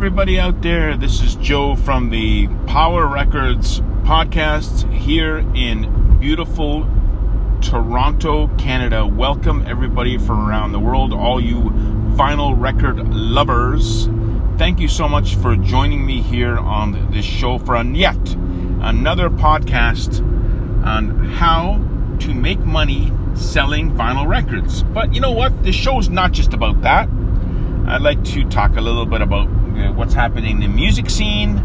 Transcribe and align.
everybody 0.00 0.40
out 0.40 0.62
there. 0.62 0.96
This 0.96 1.20
is 1.20 1.34
Joe 1.34 1.76
from 1.76 2.08
the 2.08 2.48
Power 2.66 3.06
Records 3.06 3.80
podcast 4.02 4.90
here 4.90 5.44
in 5.54 6.18
beautiful 6.18 6.88
Toronto, 7.60 8.48
Canada. 8.56 9.06
Welcome, 9.06 9.66
everybody 9.66 10.16
from 10.16 10.48
around 10.48 10.72
the 10.72 10.80
world, 10.80 11.12
all 11.12 11.38
you 11.38 11.64
vinyl 12.16 12.58
record 12.58 13.12
lovers. 13.12 14.08
Thank 14.56 14.80
you 14.80 14.88
so 14.88 15.06
much 15.06 15.34
for 15.34 15.54
joining 15.54 16.06
me 16.06 16.22
here 16.22 16.56
on 16.56 17.10
this 17.12 17.26
show 17.26 17.58
for 17.58 17.76
yet 17.84 18.16
another 18.80 19.28
podcast 19.28 20.20
on 20.82 21.28
how 21.28 21.74
to 22.20 22.32
make 22.32 22.60
money 22.60 23.12
selling 23.34 23.92
vinyl 23.92 24.26
records. 24.26 24.82
But 24.82 25.14
you 25.14 25.20
know 25.20 25.32
what? 25.32 25.62
This 25.62 25.76
show 25.76 25.98
is 25.98 26.08
not 26.08 26.32
just 26.32 26.54
about 26.54 26.80
that. 26.80 27.06
I'd 27.86 28.00
like 28.00 28.24
to 28.24 28.48
talk 28.48 28.76
a 28.76 28.80
little 28.80 29.04
bit 29.04 29.20
about 29.20 29.59
what's 29.94 30.14
happening 30.14 30.56
in 30.56 30.60
the 30.60 30.68
music 30.68 31.10
scene, 31.10 31.58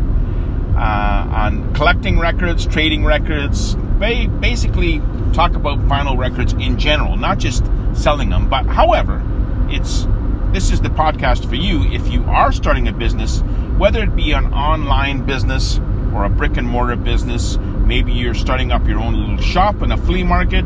uh, 0.76 1.28
on 1.32 1.74
collecting 1.74 2.20
records, 2.20 2.66
trading 2.66 3.04
records, 3.06 3.76
ba- 4.00 4.28
basically 4.40 5.02
talk 5.34 5.56
about 5.56 5.80
vinyl 5.88 6.18
records 6.18 6.54
in 6.54 6.78
general, 6.78 7.18
not 7.18 7.38
just 7.38 7.66
selling 7.94 8.30
them. 8.30 8.50
But 8.50 8.66
however, 8.66 9.22
it's 9.70 10.08
this 10.52 10.72
is 10.72 10.80
the 10.80 10.90
podcast 10.90 11.48
for 11.50 11.56
you 11.56 11.84
if 11.92 12.08
you 12.08 12.24
are 12.26 12.52
starting 12.52 12.88
a 12.88 12.94
business, 12.94 13.42
whether 13.78 14.02
it 14.04 14.16
be 14.16 14.32
an 14.32 14.54
online 14.54 15.26
business 15.26 15.80
or 16.14 16.24
a 16.26 16.30
brick 16.30 16.58
and 16.58 16.68
mortar 16.68 16.96
business. 16.96 17.58
Maybe 17.58 18.14
you're 18.14 18.34
starting 18.34 18.72
up 18.72 18.88
your 18.88 19.00
own 19.00 19.14
little 19.14 19.38
shop 19.38 19.82
in 19.82 19.92
a 19.92 19.98
flea 19.98 20.24
market. 20.24 20.66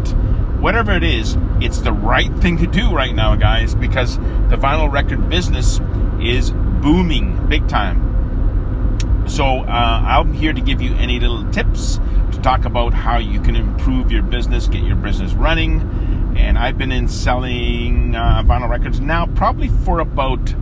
Whatever 0.60 0.92
it 0.92 1.04
is, 1.04 1.38
it's 1.62 1.80
the 1.80 1.92
right 1.92 2.34
thing 2.38 2.58
to 2.58 2.68
do 2.68 2.94
right 2.94 3.16
now, 3.16 3.36
guys, 3.36 3.76
because 3.76 4.18
the 4.18 4.58
vinyl 4.58 4.92
record 4.92 5.30
business 5.30 5.80
is 6.22 6.52
booming 6.82 7.48
big 7.48 7.68
time. 7.68 8.10
So 9.28 9.60
uh, 9.60 10.04
I'm 10.06 10.34
here 10.34 10.54
to 10.54 10.62
give 10.62 10.82
you 10.82 10.96
any 10.96 11.20
little 11.20 11.50
tips 11.52 12.00
to 12.32 12.40
talk 12.42 12.66
about 12.66 12.94
how 12.94 13.20
you 13.20 13.40
can 13.42 13.56
improve 13.56 14.12
your 14.12 14.24
business, 14.24 14.68
get 14.68 14.84
your 14.84 14.96
business 14.96 15.34
running. 15.34 15.82
And 16.36 16.58
I've 16.58 16.78
been 16.78 16.92
in 16.92 17.08
selling 17.08 18.16
uh, 18.16 18.44
vinyl 18.46 18.70
records 18.70 19.00
now 19.00 19.28
probably 19.28 19.68
for 19.86 20.00
about 20.00 20.54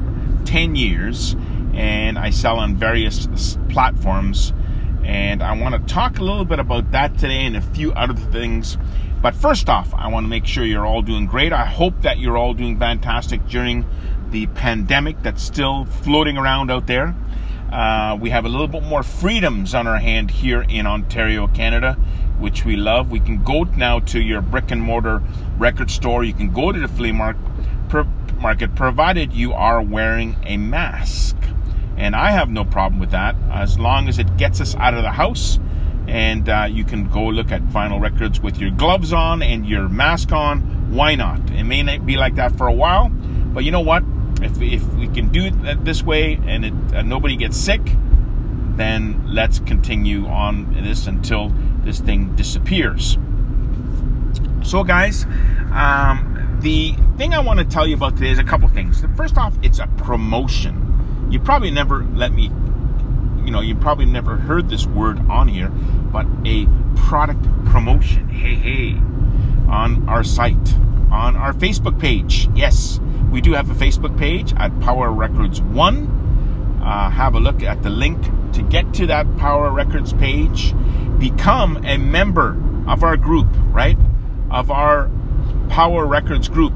10 0.46 0.76
years, 0.76 1.36
and 1.74 2.18
I 2.18 2.30
sell 2.30 2.58
on 2.58 2.76
various 2.76 3.58
platforms. 3.70 4.54
And 5.04 5.42
I 5.42 5.54
want 5.54 5.76
to 5.76 5.94
talk 5.94 6.20
a 6.20 6.24
little 6.24 6.46
bit 6.46 6.60
about 6.60 6.92
that 6.92 7.18
today 7.18 7.46
and 7.46 7.56
a 7.56 7.62
few 7.62 7.94
other 7.94 8.16
things. 8.32 8.78
But 9.22 9.34
first 9.34 9.70
off, 9.70 9.94
I 9.94 10.10
want 10.10 10.26
to 10.26 10.28
make 10.28 10.46
sure 10.46 10.66
you're 10.66 10.86
all 10.86 11.02
doing 11.02 11.26
great. 11.26 11.54
I 11.54 11.66
hope 11.66 12.02
that 12.02 12.20
you're 12.20 12.38
all 12.38 12.54
doing 12.54 12.78
fantastic 12.78 13.46
during 13.48 13.86
the 14.32 14.48
pandemic 14.48 15.22
that's 15.24 15.44
still 15.44 15.86
floating 15.86 16.38
around 16.38 16.72
out 16.72 16.88
there. 16.88 17.16
Uh, 17.72 18.18
we 18.20 18.30
have 18.30 18.46
a 18.46 18.50
little 18.50 18.68
bit 18.68 18.84
more 18.84 19.04
freedoms 19.04 19.74
on 19.76 19.88
our 19.88 19.98
hand 19.98 20.32
here 20.32 20.62
in 20.62 20.88
Ontario, 20.88 21.48
Canada, 21.48 21.94
which 22.40 22.64
we 22.64 22.76
love. 22.76 23.12
We 23.12 23.20
can 23.20 23.44
go 23.44 23.64
now 23.64 24.00
to 24.00 24.22
your 24.22 24.42
brick 24.42 24.72
and 24.72 24.82
mortar 24.82 25.22
record 25.58 25.92
store. 25.92 26.24
You 26.24 26.34
can 26.34 26.54
go 26.54 26.72
to 26.72 26.80
the 26.80 26.88
flea 26.88 27.12
market, 27.12 27.42
market 28.40 28.76
provided 28.76 29.34
you 29.34 29.54
are 29.54 29.82
wearing 29.82 30.38
a 30.44 30.58
mask. 30.58 31.36
And 31.98 32.16
I 32.16 32.32
have 32.32 32.50
no 32.50 32.64
problem 32.64 33.00
with 33.00 33.12
that 33.12 33.36
as 33.52 33.78
long 33.78 34.08
as 34.08 34.20
it 34.20 34.38
gets 34.38 34.62
us 34.62 34.76
out 34.76 34.94
of 34.94 35.04
the 35.04 35.12
house 35.12 35.60
and 36.08 36.48
uh, 36.48 36.68
you 36.70 36.86
can 36.86 37.10
go 37.10 37.26
look 37.26 37.52
at 37.52 37.62
vinyl 37.68 38.00
records 38.00 38.40
with 38.40 38.58
your 38.58 38.72
gloves 38.72 39.12
on 39.12 39.42
and 39.42 39.66
your 39.66 39.90
mask 39.90 40.32
on. 40.32 40.62
Why 40.92 41.16
not? 41.16 41.52
It 41.52 41.66
may 41.66 41.84
not 41.84 42.06
be 42.06 42.16
like 42.16 42.36
that 42.36 42.58
for 42.58 42.68
a 42.68 42.74
while, 42.74 43.10
but 43.10 43.66
you 43.66 43.72
know 43.72 43.82
what? 43.82 44.04
If, 44.42 44.62
if 44.62 44.84
we 44.94 45.08
can 45.08 45.30
do 45.30 45.46
it 45.46 45.86
this 45.86 46.04
way 46.04 46.40
and 46.46 46.66
it, 46.66 46.74
uh, 46.94 47.02
nobody 47.02 47.36
gets 47.36 47.58
sick, 47.58 47.82
then 48.76 49.24
let's 49.28 49.60
continue 49.60 50.28
on 50.28 50.74
this 50.84 51.08
until 51.08 51.52
this 51.84 52.00
thing 52.00 52.36
disappears. 52.36 53.18
So, 54.64 54.84
guys, 54.84 55.26
um, 55.72 56.60
the 56.62 56.94
thing 57.18 57.34
I 57.34 57.40
want 57.40 57.60
to 57.60 57.66
tell 57.66 57.88
you 57.88 57.96
about 57.96 58.18
today 58.18 58.32
is 58.32 58.40
a 58.40 58.44
couple 58.44 58.68
things. 58.70 59.04
First 59.16 59.38
off, 59.38 59.56
it's 59.64 59.80
a 59.80 59.88
promotion. 59.88 61.28
You 61.32 61.40
probably 61.40 61.72
never 61.72 62.04
let 62.04 62.34
me, 62.34 62.52
you 63.44 63.52
know, 63.52 63.62
you 63.62 63.76
probably 63.76 64.06
never 64.06 64.36
heard 64.36 64.70
this 64.70 64.86
word 64.86 65.20
on 65.30 65.48
here, 65.48 65.70
but 65.70 66.26
a 66.46 66.68
product 66.96 67.44
promotion. 67.66 68.28
Hey, 68.30 68.56
hey, 68.56 68.94
on 69.70 70.08
our 70.08 70.24
site, 70.24 70.74
on 71.12 71.36
our 71.36 71.54
Facebook 71.54 72.00
page. 72.00 72.50
Yes, 72.56 73.00
we 73.38 73.42
do 73.42 73.54
have 73.54 73.70
a 73.70 73.76
Facebook 73.76 74.18
page 74.18 74.52
at 74.58 74.72
Power 74.80 75.12
Records 75.12 75.62
One. 75.62 76.80
Uh, 76.84 77.08
have 77.12 77.36
a 77.36 77.40
look 77.40 77.62
at 77.62 77.84
the 77.84 77.90
link 77.92 78.20
to 78.54 78.64
get 78.64 78.96
to 78.96 79.06
that 79.06 79.38
Power 79.38 79.70
Records 79.70 80.12
page. 80.12 80.74
Become 81.20 81.86
a 81.86 81.98
member 82.00 82.60
of 82.88 83.04
our 83.04 83.16
group, 83.16 83.46
right? 83.68 83.96
Of 84.50 84.72
our 84.72 85.12
Power 85.70 86.08
Records 86.08 86.50
group. 86.50 86.74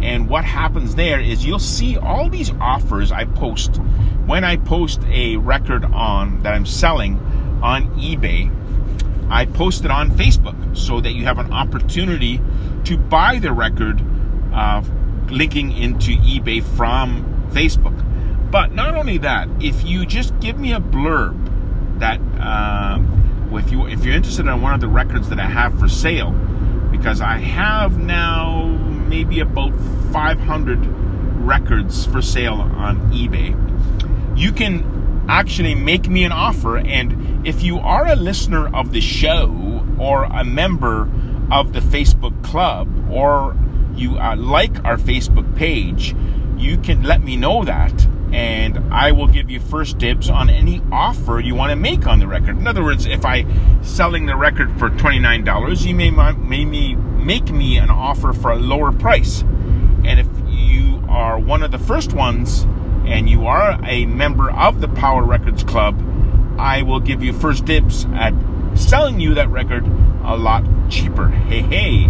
And 0.00 0.30
what 0.30 0.46
happens 0.46 0.94
there 0.94 1.20
is 1.20 1.44
you'll 1.44 1.58
see 1.58 1.98
all 1.98 2.30
these 2.30 2.50
offers 2.52 3.12
I 3.12 3.26
post 3.26 3.76
when 4.24 4.44
I 4.44 4.56
post 4.56 5.02
a 5.08 5.36
record 5.36 5.84
on 5.84 6.42
that 6.42 6.54
I'm 6.54 6.64
selling 6.64 7.18
on 7.62 7.94
eBay. 8.00 8.50
I 9.28 9.44
post 9.44 9.84
it 9.84 9.90
on 9.90 10.10
Facebook 10.12 10.74
so 10.74 11.02
that 11.02 11.12
you 11.12 11.24
have 11.24 11.36
an 11.36 11.52
opportunity 11.52 12.40
to 12.84 12.96
buy 12.96 13.38
the 13.38 13.52
record 13.52 14.02
uh, 14.54 14.82
linking 15.32 15.72
into 15.72 16.12
eBay 16.12 16.62
from 16.62 17.48
Facebook. 17.50 17.98
But 18.50 18.72
not 18.72 18.94
only 18.94 19.18
that, 19.18 19.48
if 19.60 19.84
you 19.84 20.04
just 20.04 20.38
give 20.40 20.58
me 20.58 20.72
a 20.72 20.80
blurb 20.80 21.38
that 21.98 22.20
uh, 22.38 22.98
if 23.56 23.70
you 23.70 23.86
if 23.86 24.04
you're 24.04 24.14
interested 24.14 24.46
in 24.46 24.60
one 24.60 24.74
of 24.74 24.80
the 24.80 24.88
records 24.88 25.28
that 25.30 25.40
I 25.40 25.46
have 25.46 25.78
for 25.78 25.88
sale, 25.88 26.32
because 26.90 27.20
I 27.20 27.38
have 27.38 27.98
now 27.98 28.66
maybe 29.08 29.40
about 29.40 29.72
500 30.12 30.78
records 31.44 32.06
for 32.06 32.22
sale 32.22 32.54
on 32.54 33.10
eBay, 33.12 33.56
you 34.38 34.52
can 34.52 35.24
actually 35.28 35.74
make 35.74 36.08
me 36.08 36.24
an 36.24 36.32
offer. 36.32 36.78
And 36.78 37.46
if 37.46 37.62
you 37.62 37.78
are 37.78 38.06
a 38.06 38.16
listener 38.16 38.74
of 38.74 38.92
the 38.92 39.00
show 39.00 39.84
or 39.98 40.24
a 40.24 40.44
member 40.44 41.08
of 41.50 41.72
the 41.72 41.80
Facebook 41.80 42.42
club 42.44 42.88
or 43.10 43.56
you 43.96 44.18
uh, 44.18 44.36
like 44.36 44.84
our 44.84 44.96
Facebook 44.96 45.56
page, 45.56 46.14
you 46.56 46.78
can 46.78 47.02
let 47.02 47.22
me 47.22 47.36
know 47.36 47.64
that 47.64 47.92
and 48.32 48.78
I 48.92 49.12
will 49.12 49.26
give 49.26 49.50
you 49.50 49.60
first 49.60 49.98
dibs 49.98 50.30
on 50.30 50.48
any 50.48 50.80
offer 50.90 51.38
you 51.38 51.54
want 51.54 51.70
to 51.70 51.76
make 51.76 52.06
on 52.06 52.18
the 52.18 52.26
record. 52.26 52.56
In 52.56 52.66
other 52.66 52.82
words, 52.82 53.04
if 53.04 53.26
I 53.26 53.44
selling 53.82 54.24
the 54.24 54.36
record 54.36 54.78
for 54.78 54.88
$29, 54.88 55.86
you 55.86 55.94
may, 55.94 56.10
may 56.10 56.94
make 56.94 57.50
me 57.50 57.76
an 57.76 57.90
offer 57.90 58.32
for 58.32 58.52
a 58.52 58.56
lower 58.56 58.90
price. 58.90 59.42
And 59.42 60.18
if 60.18 60.26
you 60.48 61.04
are 61.08 61.38
one 61.38 61.62
of 61.62 61.70
the 61.72 61.78
first 61.78 62.14
ones 62.14 62.62
and 63.04 63.28
you 63.28 63.46
are 63.46 63.78
a 63.84 64.06
member 64.06 64.50
of 64.50 64.80
the 64.80 64.88
Power 64.88 65.24
Records 65.24 65.62
Club, 65.62 66.02
I 66.58 66.82
will 66.82 67.00
give 67.00 67.22
you 67.22 67.34
first 67.34 67.66
dibs 67.66 68.06
at 68.14 68.32
selling 68.74 69.20
you 69.20 69.34
that 69.34 69.50
record 69.50 69.86
a 70.24 70.36
lot 70.36 70.64
cheaper. 70.88 71.28
Hey, 71.28 71.60
hey, 71.60 72.08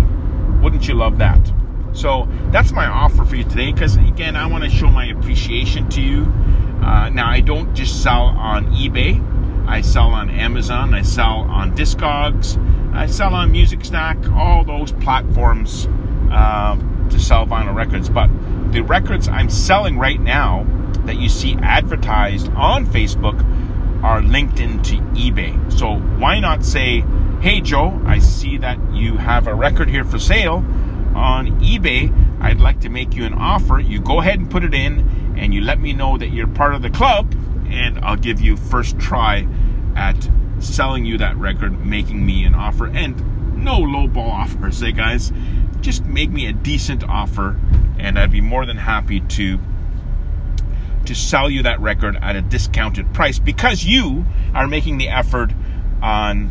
wouldn't 0.62 0.86
you 0.86 0.94
love 0.94 1.18
that? 1.18 1.52
So 1.92 2.28
that's 2.50 2.72
my 2.72 2.86
offer 2.86 3.24
for 3.24 3.36
you 3.36 3.44
today 3.44 3.72
because, 3.72 3.96
again, 3.96 4.36
I 4.36 4.46
want 4.46 4.64
to 4.64 4.70
show 4.70 4.88
my 4.88 5.06
appreciation 5.06 5.88
to 5.90 6.00
you. 6.00 6.22
Uh, 6.82 7.10
now, 7.10 7.28
I 7.28 7.40
don't 7.40 7.74
just 7.74 8.02
sell 8.02 8.22
on 8.22 8.66
eBay, 8.72 9.20
I 9.68 9.82
sell 9.82 10.08
on 10.08 10.30
Amazon, 10.30 10.94
I 10.94 11.02
sell 11.02 11.40
on 11.42 11.76
Discogs, 11.76 12.58
I 12.94 13.06
sell 13.06 13.34
on 13.34 13.52
Music 13.52 13.84
Stack, 13.84 14.18
all 14.30 14.64
those 14.64 14.92
platforms 14.92 15.86
uh, 16.30 16.76
to 17.10 17.20
sell 17.20 17.46
vinyl 17.46 17.74
records. 17.74 18.08
But 18.08 18.28
the 18.72 18.80
records 18.82 19.28
I'm 19.28 19.48
selling 19.50 19.98
right 19.98 20.20
now 20.20 20.66
that 21.04 21.16
you 21.16 21.28
see 21.28 21.54
advertised 21.62 22.50
on 22.52 22.86
Facebook 22.86 23.40
are 24.02 24.22
linked 24.22 24.58
into 24.58 24.96
eBay. 25.14 25.72
So 25.72 25.96
why 26.18 26.40
not 26.40 26.64
say, 26.64 27.04
hey, 27.40 27.60
Joe, 27.60 28.00
I 28.04 28.18
see 28.18 28.58
that 28.58 28.78
you 28.92 29.16
have 29.16 29.46
a 29.46 29.54
record 29.54 29.88
here 29.88 30.04
for 30.04 30.18
sale 30.18 30.64
on 31.14 31.60
eBay, 31.60 32.12
I'd 32.40 32.60
like 32.60 32.80
to 32.80 32.88
make 32.88 33.14
you 33.14 33.24
an 33.24 33.34
offer. 33.34 33.78
You 33.78 34.00
go 34.00 34.20
ahead 34.20 34.38
and 34.38 34.50
put 34.50 34.64
it 34.64 34.74
in, 34.74 35.34
and 35.36 35.52
you 35.54 35.60
let 35.60 35.80
me 35.80 35.92
know 35.92 36.18
that 36.18 36.28
you're 36.28 36.48
part 36.48 36.74
of 36.74 36.82
the 36.82 36.90
club, 36.90 37.34
and 37.68 37.98
I'll 38.00 38.16
give 38.16 38.40
you 38.40 38.56
first 38.56 38.98
try 38.98 39.46
at 39.96 40.28
selling 40.58 41.04
you 41.04 41.18
that 41.18 41.36
record, 41.36 41.84
making 41.84 42.24
me 42.24 42.44
an 42.44 42.54
offer. 42.54 42.86
And 42.86 43.64
no 43.64 43.80
lowball 43.80 44.30
offers, 44.30 44.80
hey 44.80 44.92
guys. 44.92 45.32
Just 45.80 46.04
make 46.04 46.30
me 46.30 46.46
a 46.46 46.52
decent 46.52 47.04
offer, 47.04 47.58
and 47.98 48.18
I'd 48.18 48.30
be 48.30 48.40
more 48.40 48.66
than 48.66 48.76
happy 48.76 49.20
to 49.20 49.58
to 51.04 51.14
sell 51.16 51.50
you 51.50 51.64
that 51.64 51.80
record 51.80 52.16
at 52.22 52.36
a 52.36 52.42
discounted 52.42 53.12
price 53.12 53.40
because 53.40 53.84
you 53.84 54.24
are 54.54 54.68
making 54.68 54.98
the 54.98 55.08
effort 55.08 55.50
on 56.00 56.48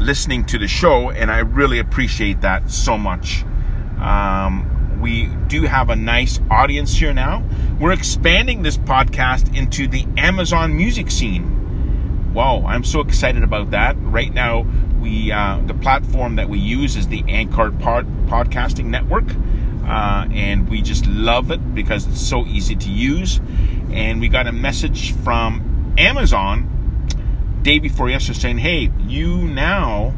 listening 0.00 0.44
to 0.46 0.58
the 0.58 0.68
show, 0.68 1.10
and 1.10 1.30
I 1.30 1.40
really 1.40 1.78
appreciate 1.78 2.40
that 2.40 2.70
so 2.70 2.96
much. 2.96 3.44
Um, 4.00 4.98
we 5.00 5.26
do 5.48 5.62
have 5.62 5.90
a 5.90 5.96
nice 5.96 6.40
audience 6.50 6.94
here 6.94 7.12
now. 7.12 7.42
We're 7.78 7.92
expanding 7.92 8.62
this 8.62 8.76
podcast 8.76 9.56
into 9.56 9.88
the 9.88 10.06
Amazon 10.16 10.76
music 10.76 11.10
scene. 11.10 12.32
Wow, 12.34 12.64
I'm 12.66 12.84
so 12.84 13.00
excited 13.00 13.42
about 13.42 13.70
that. 13.70 13.96
Right 13.98 14.32
now, 14.32 14.66
we 15.00 15.32
uh, 15.32 15.60
the 15.66 15.74
platform 15.74 16.36
that 16.36 16.48
we 16.48 16.58
use 16.58 16.96
is 16.96 17.08
the 17.08 17.24
Anchor 17.26 17.72
Pod- 17.72 18.06
Podcasting 18.26 18.86
Network, 18.86 19.24
uh, 19.86 20.26
and 20.30 20.68
we 20.68 20.82
just 20.82 21.06
love 21.06 21.50
it 21.50 21.74
because 21.74 22.06
it's 22.06 22.20
so 22.20 22.46
easy 22.46 22.76
to 22.76 22.90
use. 22.90 23.40
And 23.90 24.20
we 24.20 24.28
got 24.28 24.46
a 24.46 24.52
message 24.52 25.12
from 25.24 25.94
Amazon 25.98 26.68
day 27.62 27.78
before 27.78 28.08
yesterday 28.08 28.38
saying, 28.38 28.58
"Hey, 28.58 28.92
you 29.08 29.38
now 29.38 30.14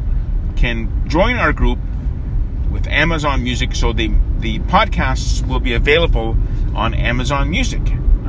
can 0.56 1.08
join 1.08 1.36
our 1.36 1.52
group 1.52 1.78
with 2.72 2.86
Amazon 2.88 3.42
Music, 3.42 3.74
so 3.74 3.92
the 3.92 4.10
the 4.38 4.58
podcasts 4.60 5.46
will 5.46 5.60
be 5.60 5.74
available 5.74 6.36
on 6.74 6.94
Amazon 6.94 7.50
Music." 7.50 7.82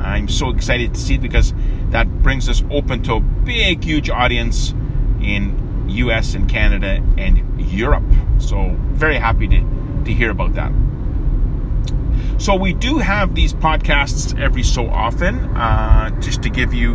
I'm 0.04 0.28
so 0.28 0.50
excited 0.50 0.94
to 0.94 1.00
see 1.00 1.16
because 1.16 1.54
that 1.90 2.06
brings 2.22 2.48
us 2.48 2.62
open 2.70 3.02
to 3.04 3.14
a 3.14 3.20
big, 3.20 3.82
huge 3.82 4.10
audience 4.10 4.74
in 5.22 5.86
US 5.88 6.34
and 6.34 6.48
Canada 6.48 7.02
and 7.16 7.60
Europe. 7.70 8.04
So, 8.38 8.76
very 8.92 9.16
happy 9.16 9.48
to, 9.48 10.02
to 10.04 10.12
hear 10.12 10.30
about 10.30 10.54
that. 10.54 10.72
So, 12.38 12.54
we 12.54 12.74
do 12.74 12.98
have 12.98 13.34
these 13.34 13.54
podcasts 13.54 14.38
every 14.38 14.62
so 14.62 14.88
often 14.88 15.38
uh, 15.56 16.10
just 16.20 16.42
to 16.42 16.50
give 16.50 16.74
you 16.74 16.92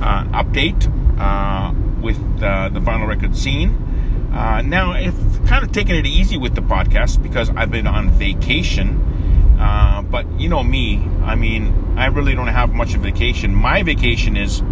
uh, 0.00 0.24
an 0.26 0.32
update 0.32 0.86
uh, 1.18 1.72
with 2.00 2.18
uh, 2.42 2.68
the 2.70 2.80
vinyl 2.80 3.08
record 3.08 3.36
scene. 3.36 3.86
Uh, 4.32 4.62
now, 4.62 4.92
I've 4.92 5.44
kind 5.46 5.64
of 5.64 5.72
taken 5.72 5.96
it 5.96 6.06
easy 6.06 6.36
with 6.36 6.54
the 6.54 6.62
podcast 6.62 7.22
because 7.22 7.50
I've 7.50 7.70
been 7.70 7.86
on 7.86 8.10
vacation. 8.10 9.56
Uh, 9.58 10.02
but 10.02 10.26
you 10.40 10.48
know 10.48 10.62
me, 10.62 11.06
I 11.22 11.34
mean, 11.34 11.94
I 11.96 12.06
really 12.06 12.34
don't 12.34 12.46
have 12.46 12.72
much 12.72 12.94
of 12.94 13.02
vacation. 13.02 13.54
My 13.54 13.82
vacation 13.82 14.36
is 14.36 14.62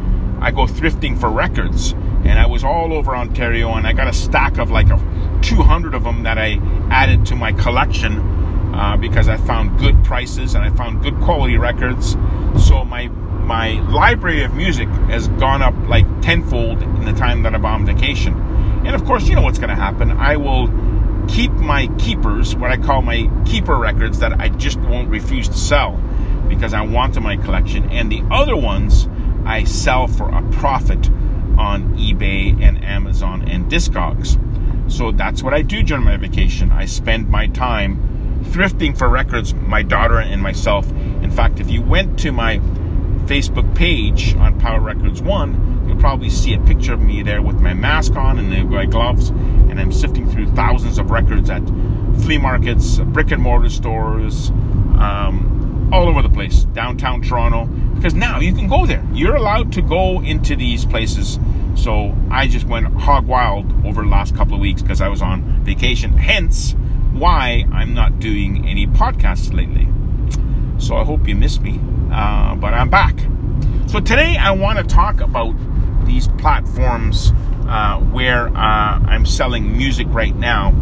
I 0.41 0.53
go 0.53 0.67
thrifting 0.67 1.19
for 1.19 1.29
records 1.29 1.93
and 2.25 2.39
I 2.39 2.47
was 2.47 2.65
all 2.65 2.93
over 2.93 3.15
Ontario, 3.15 3.73
and 3.75 3.87
I 3.87 3.93
got 3.93 4.09
a 4.09 4.13
stack 4.13 4.59
of 4.59 4.71
like 4.71 4.89
a 4.91 4.99
200 5.43 5.95
of 5.95 6.05
them 6.05 6.25
that 6.25 6.39
I 6.39 6.59
added 6.91 7.27
to 7.27 7.37
my 7.37 7.53
collection 7.53 8.19
uh, 8.75 8.97
because 8.97 9.29
I 9.29 9.37
found 9.37 9.79
good 9.79 10.03
prices 10.05 10.55
and 10.55 10.65
I 10.65 10.71
found 10.71 11.03
good 11.03 11.19
quality 11.21 11.59
records. 11.59 12.17
So 12.67 12.85
my 12.85 13.09
my 13.09 13.81
library 13.89 14.45
of 14.45 14.55
music 14.55 14.89
has 15.09 15.29
gone 15.29 15.63
up 15.63 15.75
like 15.89 16.07
tenfold 16.21 16.83
in 16.83 17.05
the 17.05 17.15
time 17.15 17.43
that 17.45 17.55
I'm 17.55 17.65
on 17.65 17.87
vacation. 17.87 18.35
And 18.89 18.95
of 18.95 19.05
course, 19.05 19.29
you 19.29 19.35
know 19.35 19.43
what's 19.43 19.59
going 19.59 19.69
to 19.69 19.77
happen. 19.77 20.11
I 20.13 20.39
will 20.39 20.67
keep 21.29 21.53
my 21.53 21.89
keepers, 21.99 22.57
what 22.57 22.71
I 22.71 22.79
call 22.79 23.03
my 23.03 23.31
keeper 23.45 23.77
records 23.77 24.21
that 24.21 24.41
I 24.41 24.49
just 24.49 24.79
won't 24.81 25.11
refuse 25.11 25.47
to 25.47 25.59
sell 25.59 26.01
because 26.49 26.73
I 26.73 26.81
want 26.81 27.13
them 27.13 27.27
in 27.27 27.39
my 27.39 27.45
collection, 27.45 27.91
and 27.91 28.11
the 28.11 28.23
other 28.31 28.57
ones 28.57 29.07
I 29.45 29.65
sell 29.65 30.07
for 30.07 30.31
a 30.31 30.41
profit 30.53 31.11
on 31.59 31.99
eBay 31.99 32.63
and 32.63 32.83
Amazon 32.83 33.47
and 33.47 33.71
Discogs. 33.71 34.41
So 34.91 35.13
that's 35.13 35.43
what 35.43 35.53
I 35.53 35.61
do 35.61 35.83
during 35.83 36.05
my 36.05 36.17
vacation. 36.17 36.73
I 36.73 36.87
spend 36.87 37.29
my 37.29 37.49
time 37.49 38.43
thrifting 38.45 38.97
for 38.97 39.07
records, 39.07 39.53
my 39.53 39.83
daughter 39.83 40.19
and 40.19 40.41
myself. 40.41 40.91
In 40.91 41.31
fact, 41.31 41.61
if 41.61 41.71
you 41.71 41.83
went 41.83 42.19
to 42.21 42.33
my 42.33 42.59
Facebook 43.29 43.77
page 43.77 44.35
on 44.37 44.59
Power 44.59 44.81
Records 44.81 45.21
One, 45.21 45.85
you'll 45.87 45.99
probably 45.99 46.31
see 46.31 46.55
a 46.55 46.61
picture 46.61 46.95
of 46.95 47.01
me 47.01 47.23
there 47.23 47.43
with 47.43 47.61
my 47.61 47.75
mask 47.75 48.17
on 48.17 48.39
and 48.39 48.71
my 48.71 48.87
gloves, 48.87 49.29
and 49.29 49.79
I'm 49.79 49.93
sifting 49.93 50.31
through 50.31 50.47
thousands 50.53 50.99
of 50.99 51.11
records 51.11 51.51
at 51.51 51.63
flea 52.23 52.39
markets, 52.39 52.99
brick 52.99 53.31
and 53.31 53.43
mortar 53.43 53.69
stores, 53.69 54.51
um, 54.99 55.91
all 55.93 56.09
over 56.09 56.23
the 56.23 56.31
place, 56.31 56.65
downtown 56.65 57.23
Toronto. 57.23 57.67
Because 57.95 58.15
now 58.15 58.41
you 58.41 58.55
can 58.55 58.67
go 58.67 58.87
there. 58.87 59.05
You're 59.13 59.37
allowed 59.37 59.73
to 59.73 59.83
go 59.83 60.23
into 60.23 60.57
these 60.57 60.87
places 60.87 61.39
so 61.79 62.13
I 62.29 62.49
just 62.49 62.67
went 62.67 62.89
hog 63.01 63.27
wild 63.27 63.87
over 63.87 64.03
the 64.03 64.09
last 64.09 64.35
couple 64.35 64.55
of 64.55 64.61
weeks 64.61 64.83
because 64.83 65.01
I 65.01 65.09
was 65.09 65.23
on 65.23 65.65
vacation. 65.65 66.13
Hence, 66.13 66.75
why 67.13 67.67
I'm 67.73 67.95
not 67.95 68.19
doing 68.19 68.67
any 68.67 68.89
podcasts 68.89 69.55
lately. 69.55 69.87
So 70.79 70.97
I 70.97 71.05
hope 71.05 71.29
you 71.29 71.37
missed 71.37 71.63
me, 71.63 71.79
uh, 72.11 72.55
but 72.57 72.75
I'm 72.75 72.91
back. 72.91 73.19
So 73.87 74.01
today 74.01 74.37
I 74.37 74.51
want 74.51 74.79
to 74.79 74.85
talk 74.85 75.21
about 75.21 75.55
these 76.05 76.29
platforms 76.29 77.33
uh, 77.69 78.01
where 78.01 78.49
uh, 78.49 79.01
I'm 79.07 79.27
selling 79.27 79.77
music 79.77 80.07
right 80.11 80.35
now 80.35 80.73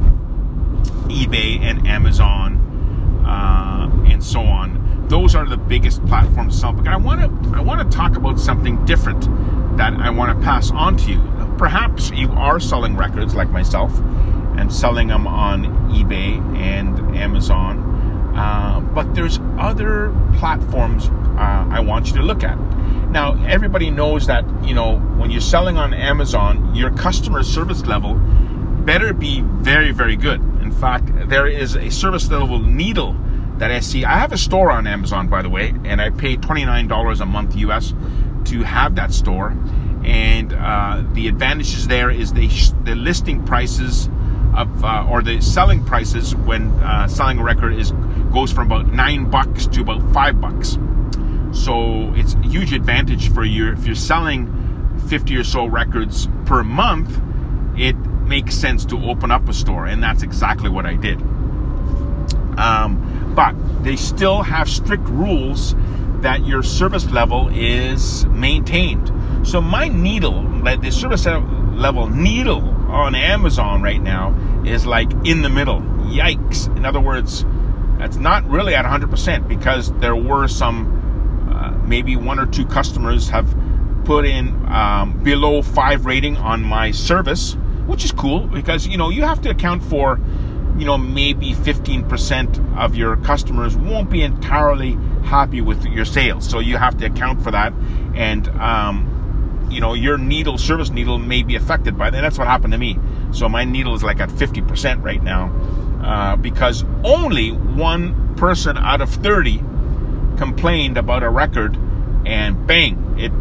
eBay 1.08 1.60
and 1.60 1.86
Amazon 1.86 3.24
uh, 3.26 3.90
and 4.06 4.22
so 4.22 4.40
on. 4.40 5.06
Those 5.08 5.34
are 5.34 5.46
the 5.46 5.56
biggest 5.56 6.04
platforms 6.06 6.54
to 6.54 6.60
sell. 6.60 6.72
But 6.72 6.88
I 6.88 6.96
want 6.96 7.20
to 7.20 7.56
I 7.56 7.60
want 7.60 7.90
to 7.90 7.96
talk 7.96 8.16
about 8.16 8.40
something 8.40 8.84
different 8.84 9.22
that 9.76 9.94
I 9.94 10.10
want 10.10 10.36
to 10.36 10.44
pass 10.44 10.70
on 10.70 10.96
to 10.98 11.12
you. 11.12 11.54
Perhaps 11.58 12.10
you 12.10 12.30
are 12.32 12.58
selling 12.58 12.96
records 12.96 13.34
like 13.34 13.50
myself 13.50 13.96
and 14.56 14.72
selling 14.72 15.08
them 15.08 15.26
on 15.26 15.64
eBay 15.90 16.38
and 16.56 16.98
Amazon, 17.16 17.85
uh, 18.36 18.80
but 18.80 19.14
there's 19.14 19.38
other 19.58 20.14
platforms 20.36 21.08
uh, 21.08 21.66
I 21.70 21.80
want 21.80 22.08
you 22.08 22.14
to 22.14 22.22
look 22.22 22.44
at. 22.44 22.58
Now, 23.10 23.42
everybody 23.46 23.90
knows 23.90 24.26
that 24.26 24.44
you 24.64 24.74
know 24.74 24.98
when 24.98 25.30
you're 25.30 25.40
selling 25.40 25.76
on 25.76 25.94
Amazon, 25.94 26.74
your 26.74 26.90
customer 26.90 27.42
service 27.42 27.86
level 27.86 28.14
better 28.84 29.12
be 29.12 29.40
very, 29.42 29.90
very 29.92 30.16
good. 30.16 30.40
In 30.62 30.70
fact, 30.70 31.10
there 31.28 31.46
is 31.46 31.76
a 31.76 31.90
service 31.90 32.30
level 32.30 32.60
needle 32.60 33.16
that 33.58 33.70
I 33.70 33.80
see. 33.80 34.04
I 34.04 34.18
have 34.18 34.32
a 34.32 34.38
store 34.38 34.70
on 34.70 34.86
Amazon, 34.86 35.28
by 35.28 35.42
the 35.42 35.48
way, 35.48 35.74
and 35.84 36.00
I 36.00 36.10
pay 36.10 36.36
$29 36.36 37.20
a 37.20 37.26
month 37.26 37.56
US 37.56 37.94
to 38.46 38.62
have 38.62 38.94
that 38.96 39.12
store. 39.12 39.56
And 40.04 40.52
uh, 40.52 41.02
the 41.12 41.26
advantages 41.26 41.88
there 41.88 42.10
is 42.10 42.32
they 42.32 42.46
the 42.84 42.94
listing 42.94 43.44
prices 43.44 44.08
of 44.56 44.84
uh, 44.84 45.06
or 45.08 45.22
the 45.22 45.40
selling 45.40 45.84
prices 45.84 46.34
when 46.34 46.70
uh, 46.80 47.06
selling 47.06 47.38
a 47.38 47.42
record 47.44 47.74
is 47.74 47.92
goes 48.32 48.50
from 48.50 48.66
about 48.66 48.92
nine 48.92 49.30
bucks 49.30 49.66
to 49.68 49.82
about 49.82 50.02
five 50.12 50.40
bucks. 50.40 50.78
So 51.52 52.12
it's 52.14 52.34
a 52.34 52.42
huge 52.42 52.72
advantage 52.72 53.32
for 53.32 53.44
you 53.44 53.70
if 53.72 53.86
you're 53.86 53.94
selling 53.94 54.52
50 55.08 55.36
or 55.36 55.44
so 55.44 55.66
records 55.66 56.28
per 56.46 56.62
month. 56.64 57.20
It 57.78 57.96
makes 57.96 58.54
sense 58.54 58.84
to 58.86 58.98
open 59.04 59.30
up 59.30 59.48
a 59.48 59.52
store, 59.52 59.86
and 59.86 60.02
that's 60.02 60.22
exactly 60.22 60.70
what 60.70 60.86
I 60.86 60.94
did. 60.94 61.20
Um, 62.58 63.32
but 63.34 63.54
they 63.84 63.96
still 63.96 64.42
have 64.42 64.68
strict 64.68 65.04
rules 65.04 65.74
that 66.22 66.46
your 66.46 66.62
service 66.62 67.08
level 67.10 67.48
is 67.52 68.24
maintained. 68.26 69.12
So 69.46 69.60
my 69.60 69.88
needle, 69.88 70.42
the 70.62 70.90
service 70.90 71.26
level 71.26 72.08
needle 72.08 72.75
on 72.88 73.14
Amazon 73.14 73.82
right 73.82 74.00
now 74.00 74.34
is 74.64 74.86
like 74.86 75.10
in 75.24 75.42
the 75.42 75.48
middle. 75.48 75.80
Yikes. 75.80 76.74
In 76.76 76.84
other 76.84 77.00
words, 77.00 77.44
that's 77.98 78.16
not 78.16 78.48
really 78.48 78.74
at 78.74 78.84
100% 78.84 79.48
because 79.48 79.92
there 79.94 80.16
were 80.16 80.48
some, 80.48 81.48
uh, 81.50 81.70
maybe 81.86 82.16
one 82.16 82.38
or 82.38 82.46
two 82.46 82.66
customers 82.66 83.28
have 83.30 83.46
put 84.04 84.24
in 84.24 84.48
um, 84.70 85.22
below 85.22 85.62
five 85.62 86.06
rating 86.06 86.36
on 86.36 86.62
my 86.62 86.90
service, 86.90 87.56
which 87.86 88.04
is 88.04 88.12
cool 88.12 88.46
because, 88.46 88.86
you 88.86 88.96
know, 88.96 89.10
you 89.10 89.22
have 89.22 89.40
to 89.42 89.50
account 89.50 89.82
for, 89.82 90.20
you 90.78 90.84
know, 90.84 90.96
maybe 90.98 91.52
15% 91.54 92.76
of 92.78 92.94
your 92.94 93.16
customers 93.16 93.76
won't 93.76 94.10
be 94.10 94.22
entirely 94.22 94.92
happy 95.24 95.60
with 95.60 95.84
your 95.86 96.04
sales. 96.04 96.48
So 96.48 96.60
you 96.60 96.76
have 96.76 96.96
to 96.98 97.06
account 97.06 97.42
for 97.42 97.50
that. 97.50 97.72
And, 98.14 98.48
um, 98.48 99.15
you 99.70 99.80
know, 99.80 99.94
your 99.94 100.18
needle, 100.18 100.58
service 100.58 100.90
needle, 100.90 101.18
may 101.18 101.42
be 101.42 101.56
affected 101.56 101.98
by 101.98 102.10
that. 102.10 102.20
That's 102.20 102.38
what 102.38 102.46
happened 102.46 102.72
to 102.72 102.78
me. 102.78 102.98
So 103.32 103.48
my 103.48 103.64
needle 103.64 103.94
is 103.94 104.02
like 104.02 104.20
at 104.20 104.28
50% 104.28 105.02
right 105.02 105.22
now 105.22 105.52
uh, 106.02 106.36
because 106.36 106.84
only 107.04 107.50
one 107.50 108.36
person 108.36 108.76
out 108.78 109.00
of 109.00 109.10
30 109.10 109.58
complained 110.36 110.96
about 110.96 111.22
a 111.22 111.30
record, 111.30 111.76
and 112.26 112.66
bang, 112.66 113.16
it, 113.18 113.32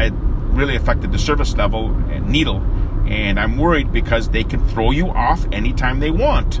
it 0.00 0.12
really 0.54 0.76
affected 0.76 1.12
the 1.12 1.18
service 1.18 1.54
level 1.56 1.92
and 2.10 2.28
needle. 2.28 2.58
And 3.06 3.38
I'm 3.38 3.58
worried 3.58 3.92
because 3.92 4.28
they 4.28 4.44
can 4.44 4.66
throw 4.68 4.90
you 4.90 5.08
off 5.08 5.46
anytime 5.52 6.00
they 6.00 6.10
want. 6.10 6.60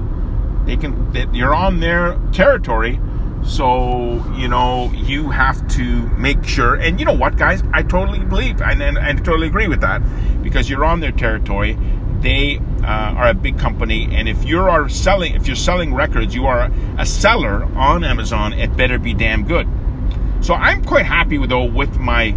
They 0.66 0.76
can, 0.76 1.12
you're 1.32 1.54
on 1.54 1.80
their 1.80 2.18
territory 2.32 2.98
so, 3.44 4.24
you 4.36 4.48
know, 4.48 4.90
you 4.94 5.30
have 5.30 5.66
to 5.68 6.08
make 6.16 6.44
sure. 6.44 6.74
And 6.76 6.98
you 6.98 7.04
know 7.04 7.12
what, 7.12 7.36
guys? 7.36 7.62
I 7.72 7.82
totally 7.82 8.20
believe 8.20 8.62
and, 8.62 8.82
and, 8.82 8.96
and 8.96 9.24
totally 9.24 9.48
agree 9.48 9.68
with 9.68 9.82
that 9.82 10.00
because 10.42 10.68
you're 10.68 10.84
on 10.84 11.00
their 11.00 11.12
territory. 11.12 11.78
They 12.20 12.58
uh, 12.82 12.86
are 12.86 13.28
a 13.28 13.34
big 13.34 13.58
company, 13.58 14.08
and 14.10 14.30
if 14.30 14.44
you 14.44 14.60
are 14.60 14.88
selling, 14.88 15.34
if 15.34 15.46
you're 15.46 15.56
selling 15.56 15.92
records, 15.92 16.34
you 16.34 16.46
are 16.46 16.70
a 16.96 17.04
seller 17.04 17.64
on 17.76 18.02
Amazon. 18.02 18.54
It 18.54 18.74
better 18.78 18.98
be 18.98 19.12
damn 19.12 19.44
good. 19.44 19.68
So 20.40 20.54
I'm 20.54 20.82
quite 20.84 21.04
happy 21.04 21.36
with 21.36 21.50
though 21.50 21.64
with 21.64 21.98
my 21.98 22.34